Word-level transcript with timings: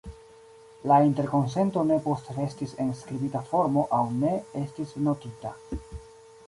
La 0.91 0.95
interkonsento 1.07 1.83
ne 1.89 1.97
postrestis 2.07 2.73
en 2.87 2.91
skribita 3.03 3.43
formo 3.53 3.85
aŭ 4.01 4.01
ne 4.25 4.35
estis 4.65 4.97
notita. 5.11 5.55